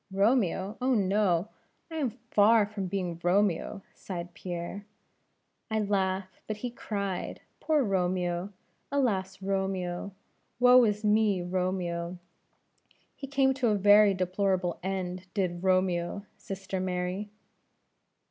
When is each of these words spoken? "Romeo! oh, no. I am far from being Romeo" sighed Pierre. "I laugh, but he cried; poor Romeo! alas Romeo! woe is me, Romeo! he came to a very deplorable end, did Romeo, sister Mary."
"Romeo! 0.11 0.79
oh, 0.81 0.95
no. 0.95 1.49
I 1.91 1.97
am 1.97 2.09
far 2.09 2.65
from 2.65 2.87
being 2.87 3.19
Romeo" 3.21 3.83
sighed 3.93 4.33
Pierre. 4.33 4.83
"I 5.69 5.77
laugh, 5.79 6.41
but 6.47 6.57
he 6.57 6.71
cried; 6.71 7.39
poor 7.59 7.83
Romeo! 7.83 8.49
alas 8.91 9.43
Romeo! 9.43 10.11
woe 10.59 10.83
is 10.85 11.05
me, 11.05 11.43
Romeo! 11.43 12.17
he 13.15 13.27
came 13.27 13.53
to 13.53 13.67
a 13.67 13.75
very 13.75 14.15
deplorable 14.15 14.79
end, 14.81 15.27
did 15.35 15.61
Romeo, 15.63 16.25
sister 16.35 16.79
Mary." 16.79 17.29